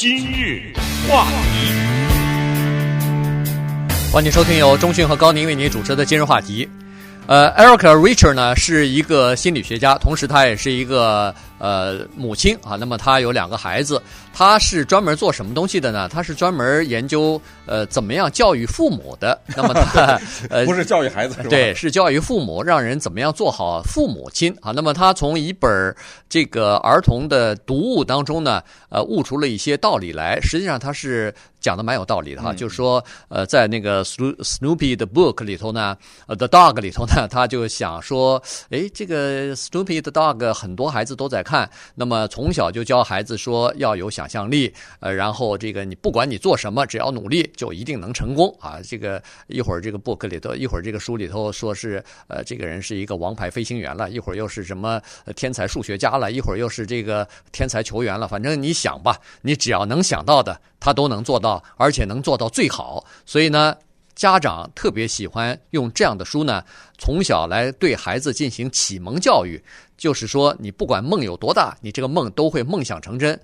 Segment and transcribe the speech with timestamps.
[0.00, 0.62] 今日
[1.08, 1.72] 话题，
[4.12, 6.68] 欢迎收听由钟讯和高宁为您主持的今日话题。
[7.26, 12.76] 呃，Erica Richard 呢是一个心理学家，同时他也是一个呃母亲啊。
[12.76, 14.00] 那么他有两个孩子，
[14.38, 16.08] 她是专门做什么东西的呢？
[16.08, 19.36] 他是专门研究呃怎么样教育父母的。
[19.56, 20.16] 那么他
[20.48, 21.48] 呃不是教育孩子是吧？
[21.50, 24.70] 对，是教育父母，让人怎么样做好父母亲啊。
[24.70, 25.92] 那么他从一本
[26.28, 30.40] 这个儿童的读物当中呢，呃悟出了一些道理来。
[30.40, 31.34] 实际上他是。
[31.60, 35.96] 讲的蛮有道理的哈，就是说，呃，在那个 Snoopy 的 book 里头呢，
[36.28, 48.78] 呃，The Dog 里头呢， 他就想说，哎，这个 Snoopy 的 Dog 很多孩子都在看，那么从小就教孩子说要有想想象力，呃，然后这个你不管你做什么，只要努力就一定能成功啊。
[48.84, 55.00] 这个一会儿这个 book 里头，一会儿这个书里头说是，呃，这个人是一个王牌飞行员了，一会儿又是什么
[55.34, 61.48] 天才数学家了，一会儿又是这个天才球员了，反正你想吧，你只要能想到的，他都能做到。
[61.76, 63.74] 而且能做到最好，所以呢，
[64.14, 66.62] 家长特别喜欢用这样的书呢，
[66.98, 69.62] 从小来对孩子进行启蒙教育。
[69.96, 73.38] 就是说，你不管梦有多大，你这个梦都会梦想成真。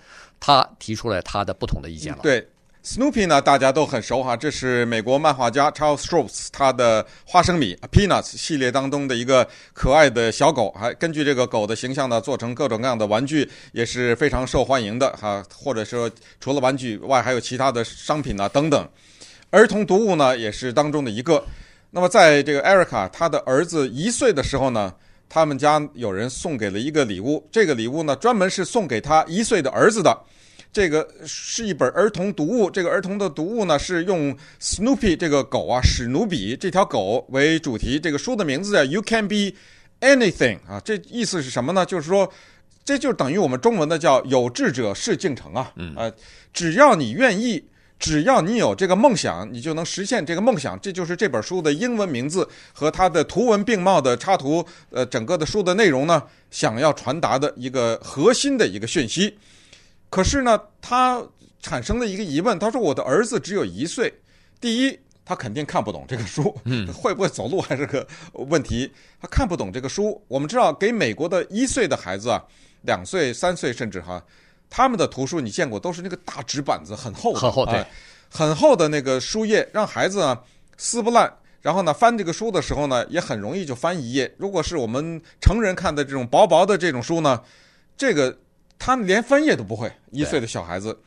[0.47, 2.19] 他提出来他的不同的意见了。
[2.23, 2.47] 对
[2.85, 15.43] ，Snoopy 呢，大家都很熟哈，这是美国漫画家 Charles Stross 他的花生米 Peanuts 系列当中的一个可爱的小狗，还根据这个狗的形象呢，做成各种各样的玩具，也是非常受欢迎的哈。
[15.57, 18.87] 或者说，除了玩具外，还有其他的商品啊等等。
[19.49, 21.43] 儿童读物呢，也是当中的一个。
[21.91, 24.93] 那么，在这个 Erica 他的儿子一岁的时候呢，
[25.29, 30.17] 他们家有人送给了一个礼物，这个礼物呢，专门是送给他一岁的儿子的。
[30.73, 38.01] 这个是一本儿童读物，这个儿童的读物呢，是用 Snoopy 这个狗啊，史努比这条狗为主题。
[38.01, 39.53] 这个书的名字叫 You Can Be
[40.01, 41.87] Anything 啊，这意思是什么呢？
[41.87, 42.29] 就是说，
[42.85, 45.73] 这就等于我们中文的叫有志者事竟成啊。
[45.77, 46.13] 嗯，呃，
[46.53, 47.65] 只要你愿意，
[47.99, 50.79] 只要你有这个梦想，你就能实现这个梦想。
[50.81, 59.39] 这就是这本书的英文名字和它的图文并茂的插图，呃，整个的书的内容呢，想要传达的一个核心的一个讯息。
[60.11, 61.23] 可是呢，他
[61.61, 62.59] 产生了一个疑问。
[62.59, 64.13] 他说：“我的儿子只有一岁，
[64.61, 68.93] 第一，他肯定看不懂这个书，嗯， 会不会走路还是个问题。
[69.21, 70.23] 他看不懂这个书。
[70.29, 72.41] 我们知道，给美国的一岁的孩子啊，
[72.83, 74.23] 两岁、三岁甚至哈，
[74.75, 77.87] 他们的图书你见过，都是那个大纸板子，很厚的，很厚，对，
[78.29, 80.43] 很厚的那个书页，让孩子啊
[80.77, 81.33] 撕不烂。
[81.63, 84.35] 然后呢，翻这个书的时候呢，也很容易就翻一页。
[84.37, 87.41] 如果是我们成人看的这种薄薄的这种书呢，
[87.97, 88.37] 这个。”
[88.77, 90.99] 他连翻页都不会，一岁的小孩子，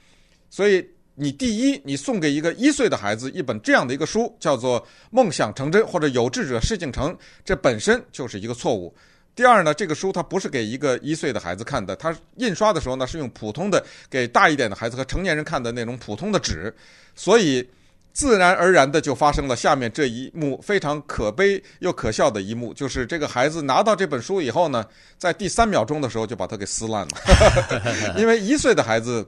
[0.50, 7.14] 所以你第一，你送给一个一岁的孩子一本这样的一个书，叫做《梦想成真》或者《有志者事竟成》，
[7.44, 8.96] 这本身就是一个错误。
[9.38, 16.75] 第二呢，这个书它不是给一个一岁的孩子看的，它印刷的时候呢是用普通的给大一点的孩子和成年人看的那种普通的纸，
[17.16, 17.66] 所以。
[18.14, 24.84] 自然而然的就发生了下面这一幕非常可悲又可笑的一幕，就是这个孩子拿到这本书以后呢，
[25.20, 29.24] 在第三秒钟的时候就把它给撕烂了， 因为一岁的孩子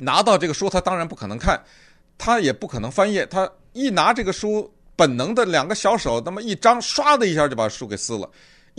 [0.00, 1.62] 拿到这个书，他当然不可能看，
[2.18, 8.28] 他也不可能翻页，他一拿这个书，本能的两个小手那么一张，唰的一下就把书给撕了，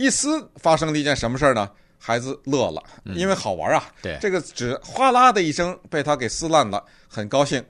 [0.00, 1.68] 一撕发生了一件什么事儿呢？
[1.98, 2.82] 孩子乐了，
[3.14, 7.62] 因为好玩啊，对，这个纸哗啦的一声被他给撕烂了，很高兴。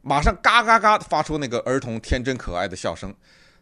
[0.00, 3.14] 马上嘎嘎嘎发出那个儿童天真可爱的笑声，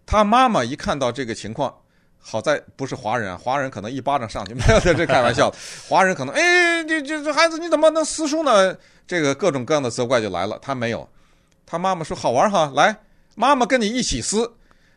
[0.07, 1.75] 他妈妈一看到这个情况，
[2.21, 5.57] 好在不是华人啊，华人可能一巴掌上去， 没有在这开玩笑的。
[5.89, 8.77] 华人可能哎，这这这孩子你怎么能撕书呢？
[9.09, 10.57] 这个各种各样的责怪就来了。
[10.63, 11.09] 他没有，
[11.67, 12.97] 他妈妈说好玩哈，来，
[13.35, 14.49] 妈妈跟你一起撕，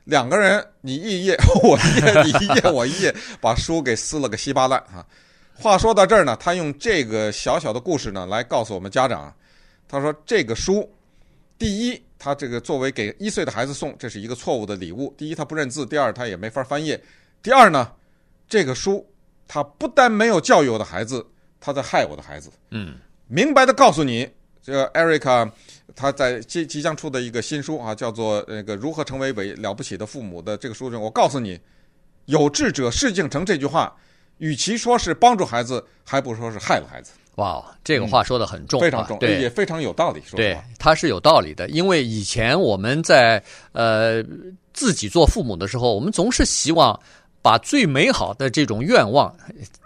[0.07, 5.05] 两个人你一页我一页，你一页 我一页，把书给撕了个稀巴烂啊。
[5.53, 9.33] 话说到这儿呢，他用这个小小的故事呢来告诉我们家长，
[9.87, 10.89] 他说这个书。
[11.59, 15.13] 第一，他这个作为给一岁的孩子送，这是一个错误的礼物。
[15.17, 17.03] 第一，他不认字；第二，他也没法翻页。
[17.41, 17.91] 第二呢，
[18.47, 19.03] 这个书
[19.47, 21.25] 他不但没有教育我的孩子，
[21.59, 22.51] 他在害我的孩子。
[22.69, 22.95] 嗯，
[23.27, 24.29] 明白的告诉你，
[24.61, 25.49] 这个 Erica
[25.95, 31.59] 他在即即将出的一个新书啊，叫做那个如何成为伟了不起的父母的这个书中，我告诉你，
[32.25, 33.95] 有志者事竟成这句话，
[34.37, 37.11] 与其说是帮助孩子，还不如说是害了孩子。
[37.35, 40.21] 哇，这个话说的很重，嗯、非常重，对，也非常有道理。
[40.25, 43.41] 说对，它是有道理的，因为以前我们在
[43.73, 44.23] 呃
[44.73, 46.99] 自己做父母的时候，我们总是希望
[47.47, 49.33] 把最美好的这种愿望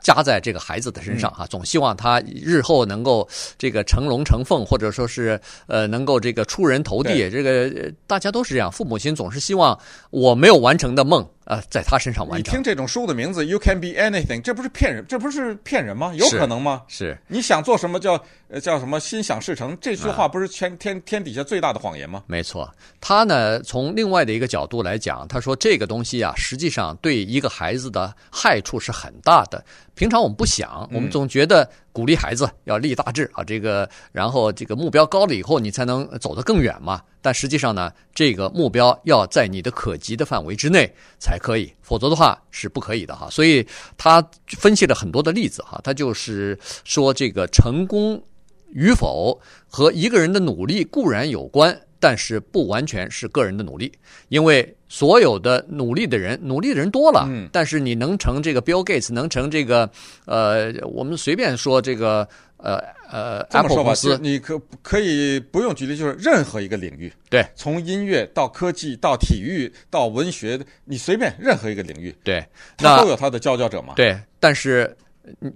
[0.01, 7.29] 加在这个孩子的身上啊，总希望他日后能够这个成龙成凤，或者说是呃能够这个出人头地。
[7.29, 9.77] 这个大家都是这样，父母亲总是希望
[10.09, 11.23] 我没有完成的梦。
[11.51, 12.53] 呃，在他身上完成。
[12.53, 16.13] 你听这种书的名字，You can be anything，这不是骗人，这不是骗人吗？
[16.15, 16.83] 有可能吗？
[16.87, 18.13] 是，是你想做什么叫
[18.47, 22.23] 呃叫什么心想事成，这句话不是全天天底下最大的谎言吗？
[22.25, 29.61] 没错，他呢从另外的一个角度来讲，他说这个东西啊，实际上对一个孩子的害处是很大的。
[29.93, 37.01] 平常我们不想，我们总觉得鼓励孩子要立大志啊，这个然后这个目标高了以后，你才能走得更远嘛。
[37.21, 43.29] 但实际上呢，这个目标要在你的可及的范围之内才可以，否则的话是不可以的哈。
[43.29, 43.65] 所以
[43.97, 48.21] 他分析了很多的例子哈，他就是说这个成功
[48.69, 51.79] 与否和一个人的努力固然有关。
[52.01, 53.91] 但是不完全是个人的努力，
[54.29, 59.87] 因为所有的努力的人，努力的人多了，嗯，但是你能成这个 Bill Gates，能成这个，
[60.25, 62.27] 呃，我们随便说这个，
[62.57, 62.81] 呃
[63.11, 72.43] 呃，Apple 公司，你可可以不用举例，就是任何一个领域，对，从音乐到科技到体育到文学，你随便任何一个领域，对，
[72.77, 74.97] 他都有他的佼佼者嘛，对，但是，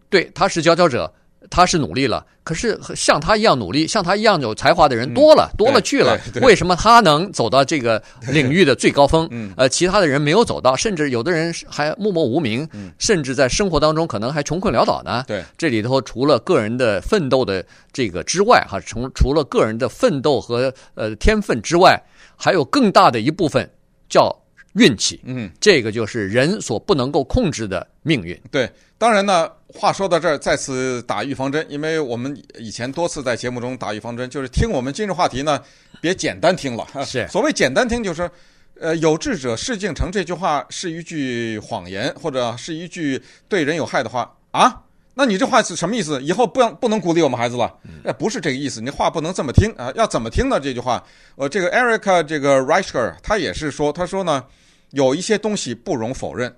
[0.10, 1.12] 对，他是佼佼者。
[1.50, 6.20] 他是努力了，可是像他一样努力、像他一样有才华的人多了，嗯、多了去了。
[6.42, 9.28] 为什么他能走到这个领域的 最高峰？
[9.32, 15.24] 嗯，呃，其他的人没有走到，甚至有的人还默默无名，嗯，甚至在生活当中可能还穷困潦倒呢。
[15.28, 22.02] 对，这里头除了个人的奋斗的这个之外，哈，从除了个人的奋斗和呃天分之外，
[22.36, 23.70] 还有更大的一部分
[24.10, 24.36] 叫
[24.76, 25.20] 运气。
[25.26, 28.40] 嗯，这个就是人所不能够控制的命运。
[28.50, 28.70] 对。
[28.98, 35.62] 当然呢，话说到这儿，再次打预防针，因为我们以前多次在节目中打预防针，就是听我们今日话题呢，
[36.00, 36.88] 别简单听了。
[37.06, 38.32] 是，所谓简单听，就是，
[38.80, 44.82] 呃，有志者事竟成这句话是一句谎言，或者是一句对人有害的话啊？
[45.14, 46.22] 那你这话是什么意思？
[46.24, 47.74] 以后不要不能鼓励我们孩子了？
[48.06, 50.58] 呃，不是这个意思，你话不能这么听啊，要怎么听呢？
[50.58, 51.04] 这句话，
[51.36, 54.42] 呃，这个 Erica 这个 Reicher 他也是说，他说呢，
[54.96, 56.54] 有一些东西不容否认。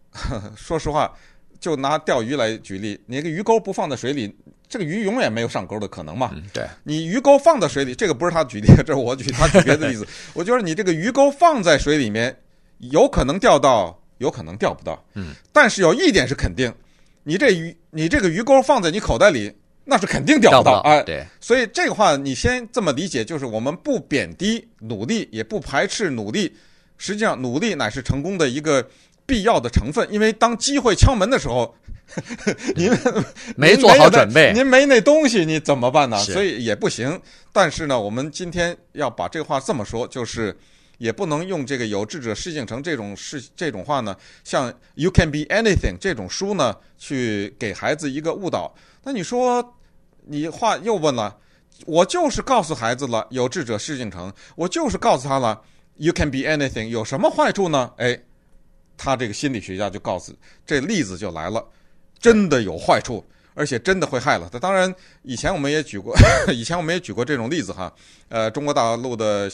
[0.56, 1.12] 说实话。
[1.58, 4.32] 就拿钓鱼来举例，你那个鱼钩不放在水里，
[4.68, 6.30] 这个鱼永远没有上钩的可能嘛？
[6.34, 10.06] 嗯，对，你鱼钩放在水里，这个不是他举例， 这是我举他举别的例子。
[10.34, 12.36] 我觉得你这个鱼钩放在水里面，
[12.78, 15.02] 有可能钓到，有可能钓不到。
[15.14, 16.72] 嗯，但是有一点是肯定，
[17.24, 19.50] 你这鱼，你这个鱼钩放在你口袋里，
[19.86, 20.80] 那是肯定钓不到。
[20.80, 26.54] 哎，对，所以这个话你先这么理解，就是我们不贬低努力，也不排斥努力，
[26.98, 28.88] 实际上努力乃是成功的一个。
[29.28, 31.74] 必要的成分，因为当机会敲门的时候，
[32.76, 32.88] 您
[33.56, 36.16] 没做好准备，您没那东西，你怎么办呢？
[36.22, 37.20] 所以也不行。
[37.52, 40.56] 但是呢，我们今天要把这话这么说，就是
[40.98, 48.72] 也不能用这个“有志者事竟成”这种事这种话呢，像 “You can be anything” 这种书呢，去给孩子一个误导。
[49.02, 49.74] 那你说，
[50.26, 51.36] 你话又问了，
[51.84, 55.60] 我就是告诉孩子了“有志者事竟成”，我就是告诉他了
[55.96, 57.92] “You can be anything”，有什么坏处呢？
[57.98, 58.18] 哎。
[58.98, 60.34] 他这个心理学家就告诉，
[60.64, 61.62] 这例子就来了，
[62.18, 63.22] 真的有坏处，
[63.52, 64.58] 而且真的会害了他。
[64.58, 64.90] 当然，
[65.20, 66.16] 以前我们也举过，
[66.50, 67.92] 以前我们也举过这种例子哈。
[68.30, 69.52] 呃，中国大陆的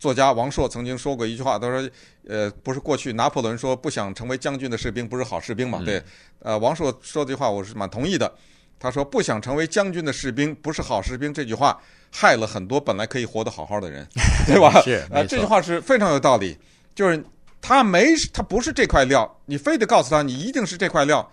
[0.00, 1.88] 作家王朔曾经说过一句话，他说
[2.26, 5.80] ：“呃，不是过去拿破仑说不想成为将军的士兵不是好士兵嘛？
[5.84, 6.02] 对。
[6.40, 8.34] 呃，王朔说这句话我是蛮同意的。
[8.82, 11.80] 他说不想成为将军的士兵不是好士兵这句话
[12.10, 14.06] 害了很多本来可以活得好好的人，
[14.46, 14.82] 对吧？
[15.28, 16.58] 这句话是非常有道理，
[16.94, 17.22] 就是。
[17.64, 21.32] 他没，他不是这块料，你非得告诉他你一定是这块料。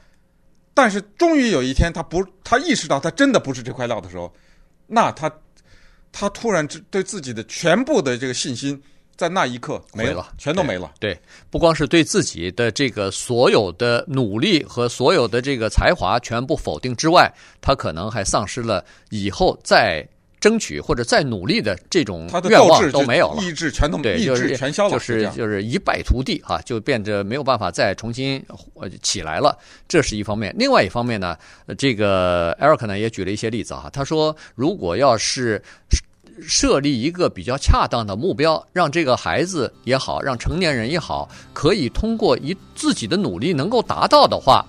[0.75, 4.31] 但是终于有一天，他不，他意识到他真的不是这块料的时候，
[4.85, 5.31] 那他，
[6.11, 8.79] 他突然对自己的全部的这个信心，
[9.19, 10.89] 在那一刻没了，了全都没了。
[10.97, 11.19] 对，对，
[11.51, 20.07] 不光是对自己的这个所有的努力和所有的这个才华全部否定之外，他可能还丧失了以后再。
[20.39, 28.41] 争取或者再努力的这种愿望都没有了，意志全都对，意志全消了，就是就是一败涂地哈，就变得没有办法再重新
[29.03, 29.59] 起来了。
[29.85, 31.37] 这是一方面，另外一方面呢，
[31.77, 35.61] 这个 Eric 呢也举了一些例子哈，他说如果要是
[36.41, 44.65] 设立一个比较恰当的目标，让这个孩子也好，让成年人也好，可以通过一自己的努力能够达到的话，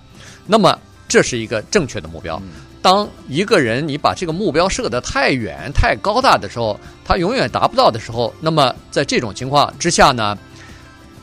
[0.47, 2.41] 那么这是一个正确的目标。
[2.83, 10.37] 当一个人你把这个目标设得太远、太高大的时候，他永远达不到的时候，那么在这种情况之下呢，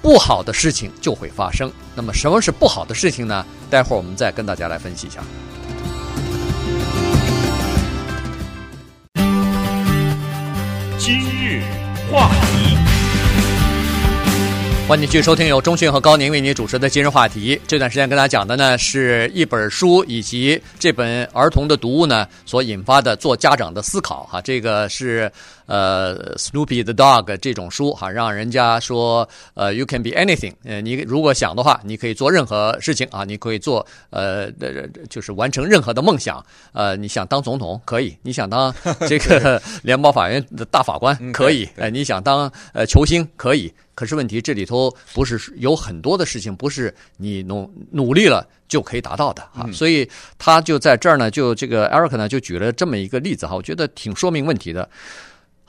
[0.01, 1.71] 不好的事情就会发生。
[1.95, 3.43] 那么什么是不好的事情呢？
[3.71, 5.23] 待会儿我们再跟大家来分析一下。
[11.07, 11.61] 今日
[12.11, 12.77] 话题。
[14.89, 17.57] 欢迎继续收听由钟讯和高宁为您主持的今日话题。
[17.65, 24.41] 这段时间跟大家讲的呢是一本书以及这本儿童的读物呢所引发的做家长的思考哈。
[24.41, 25.31] 这个是
[25.67, 34.49] 呃 Snoopy the Dog 这种书哈，让人家说呃 You can be anything，呃你如果想的话，你可以做任何事情啊，你可以做呃
[35.09, 36.43] 就是完成任何的梦想。
[36.73, 38.73] 呃，你想当总统可以，你想当
[39.07, 43.71] 这个 联邦法院的大法官可以，哎，你想当呃球星可以。
[43.93, 49.63] 可是问题，这里头不是有很多的事情，不是你努努力了就可以达到的啊。
[49.65, 50.07] 嗯、所以
[50.37, 54.87] 他就在这儿呢，就这个 Eric 呢，就举了这么一个例子哈，我觉得挺说明问题的。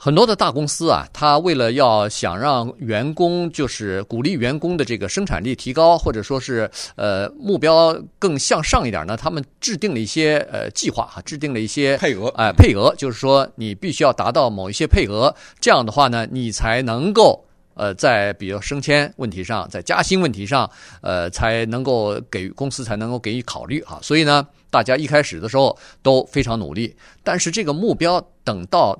[0.01, 17.45] 很多的大公司啊，他为了要想让员工，就是鼓励员工的这个生产力提高，或者说是呃目标更向上一点呢，他们制定了一些呃计划哈，制定了一些配额，哎、呃，配额就是说你必须要达到某一些配额，这样的话呢，你才能够。
[17.75, 20.69] 呃，在比如升迁问题上，在加薪问题上，
[21.01, 23.97] 呃，才能够给公司才能够给予考虑啊。
[24.01, 28.99] 所以呢，大家一开始的时候都非常努力，但是这个目标等到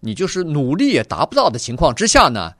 [0.00, 2.52] 你就是努力也达不到的情况之下呢，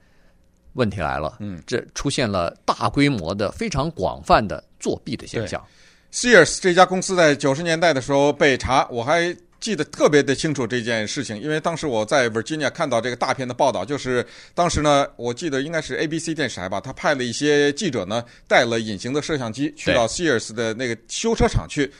[0.73, 5.63] 问题来了，嗯，这出现了大规模的、非常广泛的作弊的现象。
[6.11, 9.35] Sears 这家公司在九十年代的时候被查，我还。
[9.59, 21.91] 记得特别的清楚这件事情，因为当时我在 Virginia 看到这个大片的报道，就是当时呢，我记得应该是 ABC 电视台吧，他派了一些记者呢，带了隐形的摄像机去到 Sears 的那个修车厂去。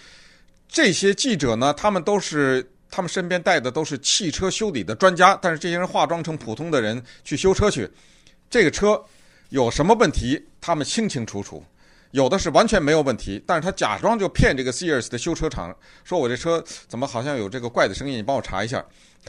[0.70, 7.90] 这些记者呢，他们都是他们身边带的都是汽车修理的专家，但是这些人化妆成普通的人去修车去，
[8.50, 9.02] 这个车
[9.50, 11.64] 有什么问题，他们清清楚楚。
[12.12, 15.72] 有的是完全没有问题，但是他假装就骗这个 Sears 的修车厂，
[16.04, 18.84] 说我这车怎么好像有这个怪的声音，你帮我查一下。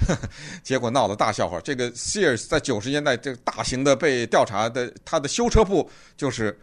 [0.06, 0.28] 呵呵，
[0.62, 1.60] 结果闹了大笑话。
[1.60, 6.58] 这个 Sears 在九十年代这个大型的被调查的，他的修车部就是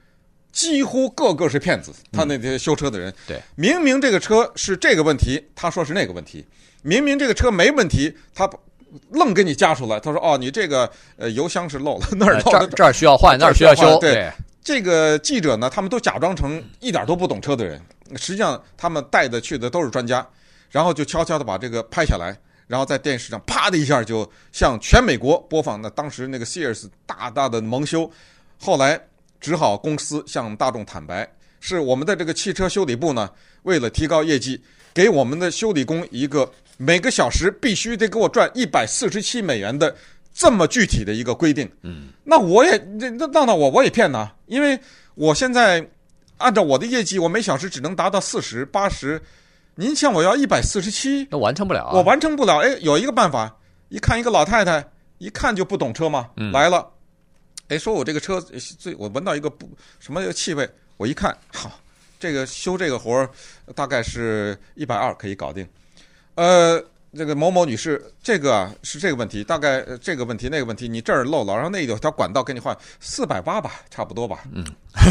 [0.52, 1.94] 几乎个个是骗子。
[2.12, 6.44] 他那些修车的人，对，明明这个车是这个问题，他说是那个问题；
[6.88, 8.50] 明明这个车没问题，他
[9.12, 10.00] 愣给你加出来。
[10.00, 14.32] 他说哦，你这个呃油箱是漏了， 那儿漏了，这儿需要换，那儿需要修，对。
[14.64, 17.82] 这个记者呢，他们都假装成一点都不懂车的人，
[18.16, 20.26] 实际上他们带的去的都是专家，
[20.70, 25.82] 然后就悄悄的把这个拍下来，然后在电视上啪的一下就向全美国播放。
[25.82, 28.10] 那当时那个 Sears 大大的蒙羞，
[28.62, 28.98] 后来
[29.42, 31.30] 只好公司向大众坦白，
[31.60, 33.30] 是我们的这个汽车修理部呢，
[33.64, 34.62] 为了提高业绩，
[34.94, 39.94] 给我们的修理工一个每个小时必须得给我赚一百四十七美元的。
[40.40, 44.80] 这么具体的一个规定，嗯，那我也那那那我我也骗呐，因为
[45.16, 45.84] 我现在
[46.38, 49.20] 按照我的业绩，我每小时只能达到四十八十，
[49.74, 52.60] 您欠我要一百四十七，那完成不了啊，我完成不了。
[52.60, 53.58] 哎，有一个办法，
[53.90, 56.88] 一看一个老太太，一看就不懂车嘛，嗯，来了，
[57.70, 59.68] 哎，说我这个车最我闻到一个不
[60.00, 61.80] 什么气味，我一看，好，
[62.20, 63.28] 这个修这个活儿
[63.74, 65.68] 大概是一百二可以搞定，
[66.38, 66.82] 呃。
[67.16, 74.44] 这个某某女士，这个啊是这个问题，大概这个问题那个问题，你这儿漏了，然后那有条管道给你换四百八吧，差不多吧。
[74.54, 74.64] 嗯，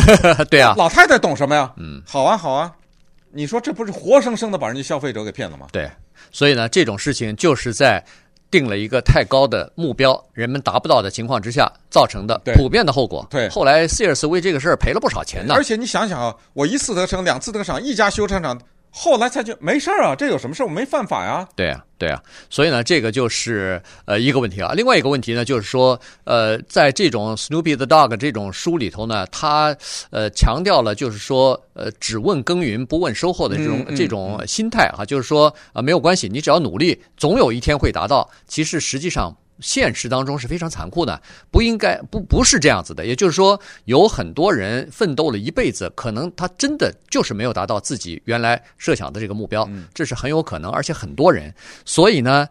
[0.49, 1.73] 对啊，老太太懂什么呀？
[1.79, 2.71] 嗯，好啊好啊，
[3.33, 5.67] 你说这不是活生生的把人家消费者给骗了吗？
[5.73, 5.91] 对，
[6.31, 8.05] 所以呢，这种事情就是在
[8.51, 13.27] 定了一个太高的目标，人们达不到的情况之下造成的普遍的后果。
[13.31, 15.55] 对，后来 Sears 为这个事儿赔了不少钱呢。
[15.55, 18.57] 而且你想想啊，我一次得逞，两次得逞，一家修车厂。
[18.91, 20.65] 后来才就没事啊，这有什么事？
[20.65, 21.47] 我没犯法呀。
[21.55, 24.73] 对啊，对啊，所以呢，这个就是呃一个问题啊。
[24.73, 29.77] 另外一个问题呢，就是说呃，在这种 Snoopy the Dog 这种书里头呢，他
[30.11, 38.29] 呃强调了就是说呃只问耕耘不问收获的这种、嗯嗯、这种心态啊，就是说啊、呃、没有关系，你只要努力，总有一天会达到。
[38.47, 39.37] 其实实际上。
[39.61, 41.21] 现实当中是非常残酷的，
[41.51, 43.05] 不应该不不是这样子的。
[43.07, 51.55] 也就是说，有很多人奋斗了一辈子，可能他真的就是没有达到自己原来设想的这个目标，这是很有可能，而且很多人。
[51.85, 52.47] 所以呢，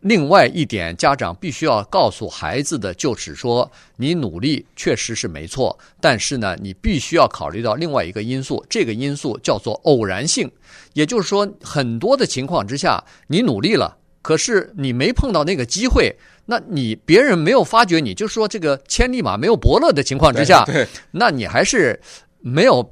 [0.00, 10.50] 另外一点，家长必须要告诉孩子的就是说，你努力确实是没错，但是呢，你必须要考虑到另外一个因素，这个因素叫做偶然性。
[10.94, 16.16] 也就是说，很多的情况之下，你努力了，可是你没碰到那个机会。
[16.46, 22.00] 那你别人没有发觉你，就是说这个千里马没有伯乐的情况之下，对，那你还是
[22.40, 22.82] 没有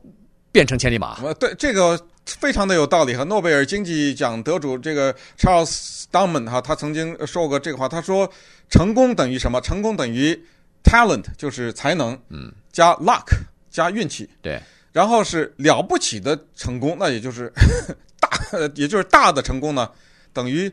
[0.53, 1.19] 变成千里马。
[1.35, 3.17] 对，这个非常的有道理。
[3.17, 8.31] 和诺贝尔经济奖得主这个 Charles Stallman 哈，他曾经说过这个话，他说
[8.71, 9.61] 成功等于什么？
[9.61, 10.41] 成功等于
[10.85, 13.25] talent，就是才能，嗯，加 luck，
[13.73, 14.61] 加运气，对，
[14.93, 17.53] 然后是了不起的成功，那也就是
[18.21, 18.31] 大，
[18.77, 19.91] 也就是大的成功呢，
[20.33, 20.71] 等于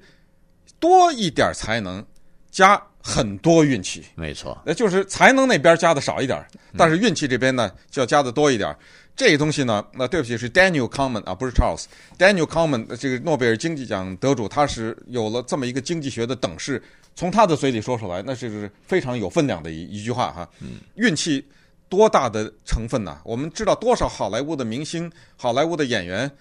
[0.79, 2.05] 多一点才能。
[2.51, 4.01] 加很多运气。
[4.15, 6.41] 没错，那就是才能那边加的少一点，
[6.77, 8.74] 但是运气这边呢就要加的多一点。
[9.13, 11.84] 这个东西呢，那对不起，是 Daniel Kahneman 啊，不是 Charles。
[12.17, 16.82] Daniel Kahneman 这个诺贝尔经济奖得主，他是有了这么一个经济学的等式，
[17.13, 20.50] 从他的嘴里说出来，那是非常有分量的一一句话哈。
[20.96, 21.46] 运气
[21.89, 23.20] 多大的成分呢？
[23.25, 26.32] 我们知道多少好莱坞的明星、好莱坞的演员，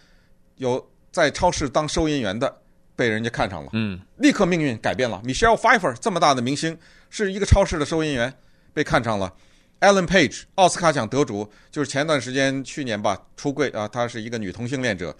[0.59, 2.57] 有在超市当收银员的，
[2.97, 5.21] 被人家看上了，嗯，立刻命运改变了。
[5.25, 6.77] Michelle Pfeiffer 这么大的明星，
[7.11, 8.33] 是一个超市的收银员，
[8.73, 9.33] 被看上了。
[9.81, 15.15] Ellen Page 奥斯卡奖得主，就是前段时间去年吧出柜啊，她是一个女同性恋者。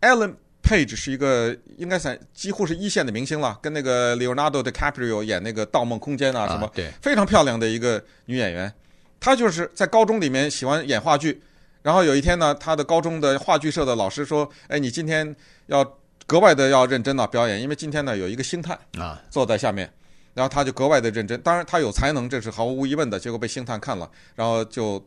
[0.00, 8.72] Ellen Page 是一个应该算几乎是一线的明星了，跟那个 Leonardo DiCaprio 演那个《盗梦空间》啊什么，对，非常漂亮的一个女演员。
[9.18, 11.42] 她就是在高中里面喜欢演话剧，
[11.82, 15.34] 然后有一天呢，她的高中的话剧社的老师说：“哎，你今天
[15.66, 15.82] 要
[16.26, 19.90] 格外的要认真的表演，因为今天呢有一个星探啊坐在下面。”
[20.34, 23.18] 然后他就格外的认真，当然他有才能，这是毫无疑问的。
[23.18, 25.02] 结果被星探看了，然后就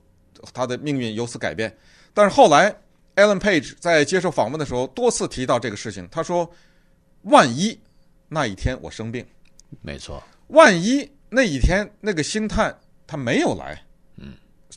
[0.52, 1.72] 他的命运由此改变。
[2.16, 2.76] 但是后来
[3.16, 6.08] Alan Page 在接受访问的时候多次提到这个事情。
[6.10, 6.50] 他说
[7.30, 7.80] ：“万一
[8.28, 9.24] 那一天我生病，
[9.84, 13.89] 没错，万一那一天那个星探他没有来，嗯，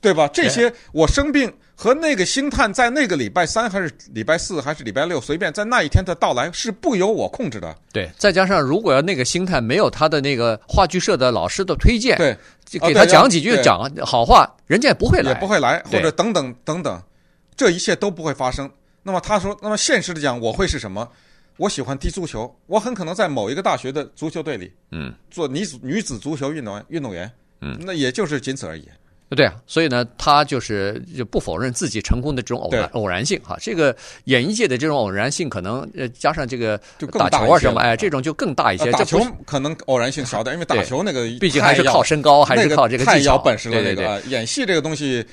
[0.02, 0.28] 对吧？
[0.28, 7.74] 这些我生病。”和那个星探在那个礼拜三还是礼拜四还是礼拜六，随便在那一天的到来是不由我控制的。
[7.92, 17.02] 对，再加上如果要那个星探没有他的那个话剧社的老师的推荐，对，就给他讲几句讲好话，人家也不会来，也不会来，或者等等等等，
[17.56, 18.70] 这一切都不会发生。
[19.02, 21.08] 那么他说，那么现实的讲，我会是什么？
[21.56, 27.28] 我喜欢踢足球，我很可能在某一个大学的足球队里，嗯，做女子女子足球运动员运动员，
[27.60, 28.88] 嗯，那也就是仅此而已。
[29.34, 33.56] 对啊，所以呢，他就是就不否认自己成功的这种偶然偶然性哈。
[33.60, 36.78] 这个演艺界的这种偶然性，可能呃加上这个
[37.18, 38.90] 打球啊什么，哎，这种就更大一些。
[38.92, 43.82] 打球可能偶然性小点，因为打球那个毕竟还是靠身高，还是靠这个技巧本事了。
[43.82, 45.24] 这个演戏这个东西。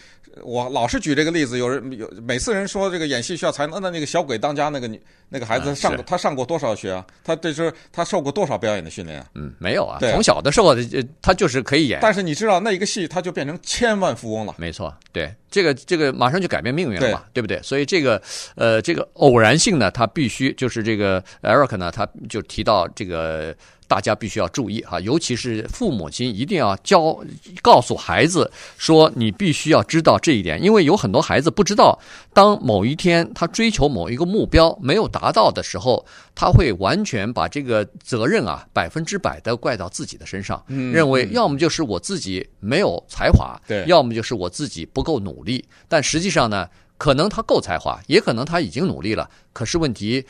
[0.43, 7.05] 我老是举这个例子，有人有每次人说这个演戏需要才能，那那个小鬼当家那个女那个孩子上、嗯、他上过多少学啊？
[7.23, 9.25] 他这是他受过多少表演的训练啊？
[9.35, 10.75] 嗯，没有啊，对从小的时候
[11.21, 11.99] 他就是可以演。
[12.01, 14.55] 但是你知道那一个戏他就变成千万富翁了。
[14.57, 17.61] 没错，对这个这个马上就改变命运了嘛，对，对不对？
[17.61, 18.21] 所以这个
[18.55, 23.55] 呃这个偶然性呢，他必须就是这个 Eric 呢，他就提到这个。
[23.89, 27.19] 大家必须要注意哈，尤其是父母亲一定要教
[27.63, 31.97] 告诉孩子说，你必须要知道这一点，因为有很多孩子不知道，
[32.39, 45.65] 当某一天他追求某一个目标没有达到的时候，他会完全把这个责任啊百分之百的怪到自己的身上，认为要么就是我自己没有才华，对，要么就是我自己不够努力。
[45.89, 46.65] 但实际上呢，
[46.97, 50.25] 可能他够才华，也可能他已经努力了，可是问题。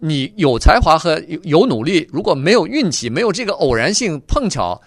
[0.00, 4.82] 你有才华和有努力，如果没有运气，没有这个偶然性碰巧，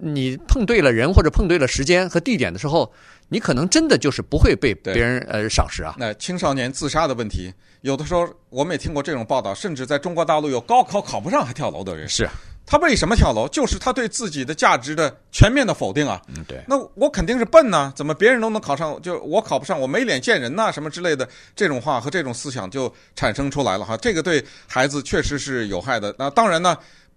[0.00, 2.90] 你碰对了人或者碰对了时间和地点的时候，
[3.28, 5.94] 你可能真的就是不会被别人呃赏识啊。
[5.98, 12.08] 那青少年自杀的问题，有的时候我们也听过这种报道，甚至在中国大陆有高考考不上还跳楼的人。
[12.08, 12.28] 是。
[12.68, 13.46] 他为什么跳楼？
[13.50, 16.20] 就是他对自己的价值的全面的否定啊！
[16.26, 16.60] 嗯，对。
[16.66, 23.96] 那我肯定是笨呐，怎么别人都能考上，就我考不上，我没脸见人呐，什么之类的这种话和这种思想就产生出来了哈。
[23.98, 26.12] 这个对孩子确实是有害的。
[26.18, 26.76] 那当然呢，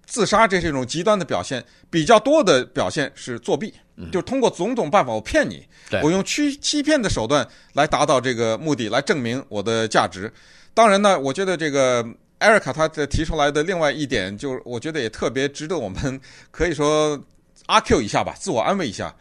[0.09, 3.73] 自杀这是一种极端的表现，比较多的表现是作弊，
[4.11, 5.63] 就是通过种种办法我骗你，
[6.03, 10.29] 我用欺欺骗的手段来达到这个目的，来证明我的价值。
[10.73, 12.05] 当然呢，我觉得这个。
[12.39, 16.17] 艾瑞卡他这提出来的另外一点，就是我觉得也特别值得我们
[16.51, 17.21] 可以说
[17.65, 19.13] 阿 Q 一下吧，自我安慰一下，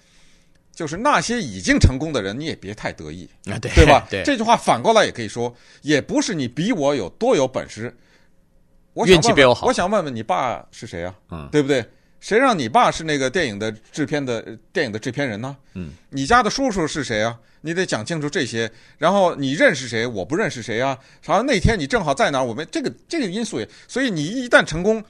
[0.73, 4.07] 就是那些已经成功的人，你也别太得意，对对吧？
[4.09, 7.93] 对，这句话反过来也可以说，也不是你比我有多有本事，
[8.99, 9.67] 我运气比我好。
[9.69, 11.15] 我想问问你爸是谁啊？
[11.31, 11.85] 嗯，对不对？
[12.19, 15.57] 谁让你爸是那个电影的制片的电影的制片人呢？
[15.75, 17.39] 嗯，你家的叔叔是谁啊？
[17.61, 18.69] 你得讲清楚这些。
[18.99, 20.05] 然后你认识谁？
[20.05, 20.99] 我不认识谁啊？
[21.25, 22.45] 好像那天你正好在哪儿？
[22.45, 25.01] 我们这个这个因素也，所以你一旦成功，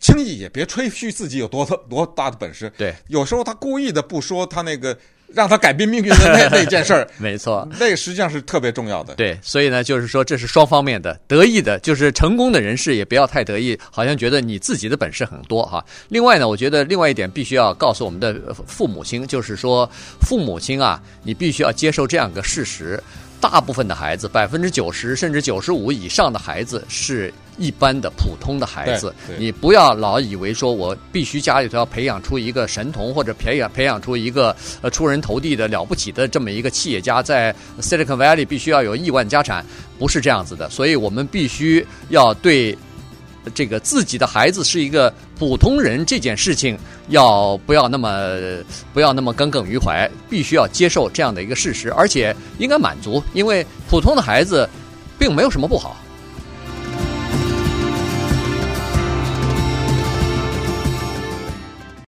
[0.00, 2.72] 轻易也别吹嘘自己有多多大的本事。
[2.78, 4.96] 对，有时候他故意的不说他那个。
[5.34, 9.14] 让他改变命运的那 那件事儿，没错，那个实际上是特别重要的。
[9.14, 15.84] 对，所以呢，就是说这是双方面的，得意的，就是成功的人士也不要太得意，好像觉得你自己的本事很多哈。
[16.08, 19.88] 另外呢，我觉得另外一点必须要告诉我们的父母亲，就是说
[20.20, 23.02] 父母亲啊，你必须要接受这样一个事实。
[23.44, 29.14] 大部分的孩子，百分之九十甚至九十五以上的孩子是一般的普通的孩子。
[29.38, 39.62] 你不要老以为说我必须家里头要培养出一个神童，或者培养培养出一个呃出人头地的了不起的这么一个企业家，在 Silicon Valley 必须要有亿万家产，
[39.98, 40.70] 不是这样子的。
[40.70, 42.74] 所以我们必须要对
[43.52, 46.78] 这个自己的孩子是一个普通人这件事情，
[47.08, 48.38] 要不要那么
[48.92, 50.10] 不要那么耿耿于怀？
[50.30, 54.68] 必须要接受这样的一个事实，而且应该满足，因为普通的孩子
[55.18, 55.96] 并没有什么不好。